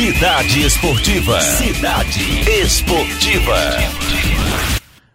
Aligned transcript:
Cidade 0.00 0.64
Esportiva. 0.64 1.40
Cidade 1.42 2.20
Esportiva. 2.62 3.54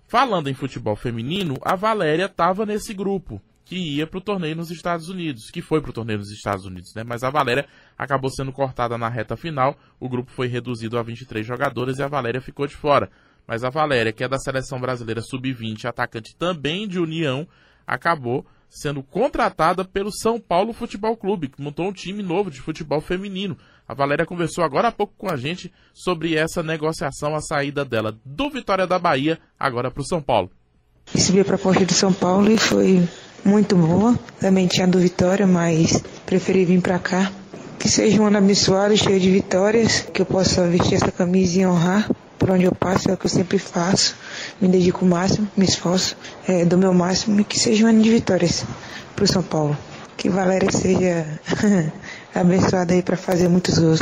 Falando 0.07 0.47
em 0.47 0.53
futebol 0.53 0.95
feminino, 0.95 1.57
a 1.63 1.75
Valéria 1.75 2.25
estava 2.25 2.67
nesse 2.67 2.93
grupo 2.93 3.41
que 3.65 3.75
ia 3.75 4.05
para 4.05 4.19
o 4.19 4.21
torneio 4.21 4.55
nos 4.55 4.69
Estados 4.69 5.09
Unidos, 5.09 5.49
que 5.49 5.59
foi 5.59 5.81
para 5.81 5.89
o 5.89 5.93
torneio 5.93 6.19
nos 6.19 6.29
Estados 6.29 6.65
Unidos, 6.65 6.93
né? 6.93 7.03
Mas 7.03 7.23
a 7.23 7.31
Valéria 7.31 7.65
acabou 7.97 8.29
sendo 8.29 8.53
cortada 8.53 8.95
na 8.95 9.09
reta 9.09 9.35
final, 9.35 9.75
o 9.99 10.07
grupo 10.07 10.31
foi 10.31 10.45
reduzido 10.45 10.99
a 10.99 11.01
23 11.01 11.43
jogadoras 11.43 11.97
e 11.97 12.03
a 12.03 12.07
Valéria 12.07 12.39
ficou 12.39 12.67
de 12.67 12.75
fora. 12.75 13.09
Mas 13.47 13.63
a 13.63 13.71
Valéria, 13.71 14.13
que 14.13 14.23
é 14.23 14.27
da 14.27 14.37
seleção 14.37 14.79
brasileira 14.79 15.19
sub-20, 15.19 15.85
atacante 15.85 16.35
também 16.35 16.87
de 16.87 16.99
União, 16.99 17.47
acabou 17.87 18.45
sendo 18.75 19.01
contratada 19.01 19.85
pelo 19.85 20.11
São 20.11 20.37
Paulo 20.37 20.73
Futebol 20.73 21.15
Clube, 21.15 21.47
que 21.47 21.61
montou 21.61 21.87
um 21.87 21.93
time 21.93 22.21
novo 22.21 22.51
de 22.51 22.59
futebol 22.59 22.99
feminino. 22.99 23.57
A 23.87 23.93
Valéria 23.93 24.25
conversou 24.25 24.65
agora 24.65 24.89
há 24.89 24.91
pouco 24.91 25.13
com 25.17 25.31
a 25.31 25.37
gente 25.37 25.71
sobre 25.93 26.35
essa 26.35 26.61
negociação, 26.61 27.33
a 27.33 27.41
saída 27.41 27.85
dela 27.85 28.17
do 28.25 28.49
Vitória 28.49 28.85
da 28.85 28.99
Bahia, 28.99 29.39
agora 29.57 29.89
para 29.89 30.01
o 30.01 30.05
São 30.05 30.21
Paulo. 30.21 30.51
Recebi 31.13 31.39
a 31.39 31.45
proposta 31.45 31.85
do 31.85 31.93
São 31.93 32.11
Paulo 32.11 32.51
e 32.51 32.57
foi 32.57 33.07
muito 33.45 33.77
boa. 33.77 34.19
Também 34.41 34.67
tinha 34.67 34.87
do 34.87 34.99
Vitória, 34.99 35.47
mas 35.47 36.03
preferi 36.25 36.65
vir 36.65 36.81
para 36.81 36.99
cá. 36.99 37.31
Que 37.79 37.87
seja 37.87 38.21
um 38.21 38.25
ano 38.25 38.39
abençoado, 38.39 38.97
cheio 38.97 39.19
de 39.19 39.31
vitórias, 39.31 40.01
que 40.01 40.21
eu 40.21 40.25
possa 40.25 40.67
vestir 40.67 40.95
essa 40.95 41.11
camisa 41.11 41.61
e 41.61 41.65
honrar 41.65 42.09
por 42.37 42.49
onde 42.51 42.65
eu 42.65 42.75
passo, 42.75 43.09
é 43.09 43.13
o 43.13 43.17
que 43.17 43.25
eu 43.25 43.29
sempre 43.29 43.57
faço. 43.57 44.15
Me 44.61 44.67
dedico 44.69 45.03
o 45.05 45.07
máximo, 45.07 45.47
me 45.57 45.65
esforço, 45.65 46.15
é, 46.47 46.63
do 46.65 46.77
meu 46.77 46.93
máximo 46.93 47.39
e 47.41 47.43
que 47.43 47.59
seja 47.59 47.85
um 47.85 47.89
ano 47.89 48.01
de 48.01 48.09
vitórias 48.09 48.65
para 49.15 49.25
o 49.25 49.27
São 49.27 49.43
Paulo. 49.43 49.77
Que 50.17 50.29
Valéria 50.29 50.71
seja 50.71 51.25
abençoada 52.33 52.93
aí 52.93 53.01
para 53.03 53.17
fazer 53.17 53.47
muitos 53.49 53.77
gols. 53.77 53.99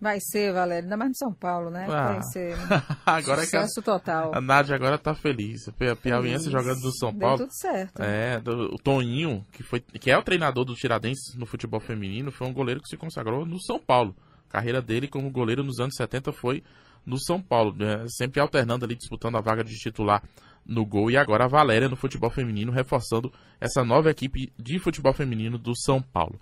Vai 0.00 0.18
ser, 0.18 0.50
Valéria, 0.54 0.84
ainda 0.84 0.96
mais 0.96 1.10
no 1.10 1.14
São 1.16 1.32
Paulo, 1.34 1.68
né? 1.68 1.86
Ah. 1.90 2.12
Vai 2.14 2.22
ser 2.22 2.56
agora 3.04 3.42
sucesso 3.42 3.74
que 3.82 3.90
a, 3.90 3.92
total. 3.92 4.30
a 4.34 4.40
Nádia 4.40 4.74
agora 4.74 4.96
tá 4.96 5.14
feliz. 5.14 5.68
A 5.68 5.72
Piauiense 5.96 6.44
Feliz. 6.44 6.58
jogando 6.62 6.80
do 6.80 6.96
São 6.96 7.10
Deu 7.10 7.20
Paulo. 7.20 7.38
tudo 7.40 7.52
certo. 7.52 8.00
É, 8.02 8.40
do- 8.40 8.74
o 8.74 8.78
Toninho, 8.78 9.44
que, 9.52 9.62
foi, 9.62 9.80
que 9.80 10.10
é 10.10 10.16
o 10.16 10.22
treinador 10.22 10.64
do 10.64 10.74
Tiradentes 10.74 11.34
no 11.36 11.44
futebol 11.44 11.80
feminino, 11.80 12.32
foi 12.32 12.46
um 12.46 12.52
goleiro 12.54 12.80
que 12.80 12.88
se 12.88 12.96
consagrou 12.96 13.44
no 13.44 13.60
São 13.60 13.78
Paulo. 13.78 14.16
A 14.48 14.52
carreira 14.52 14.80
dele 14.80 15.06
como 15.06 15.30
goleiro 15.30 15.62
nos 15.62 15.78
anos 15.78 15.94
70 15.94 16.32
foi 16.32 16.62
no 17.04 17.18
São 17.18 17.40
Paulo, 17.40 17.74
né? 17.76 18.04
sempre 18.08 18.40
alternando 18.40 18.84
ali, 18.84 18.94
disputando 18.94 19.36
a 19.36 19.40
vaga 19.40 19.64
de 19.64 19.76
titular 19.76 20.22
no 20.66 20.84
gol. 20.86 21.10
E 21.10 21.16
agora 21.16 21.44
a 21.44 21.48
Valéria 21.48 21.88
no 21.88 21.96
futebol 21.96 22.30
feminino, 22.30 22.70
reforçando 22.72 23.32
essa 23.60 23.84
nova 23.84 24.10
equipe 24.10 24.52
de 24.58 24.78
futebol 24.78 25.12
feminino 25.12 25.58
do 25.58 25.76
São 25.76 26.00
Paulo. 26.00 26.40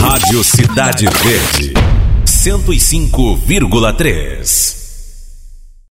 Rádio 0.00 0.42
Cidade 0.42 1.04
Verde. 1.06 1.74
105,3. 2.24 4.81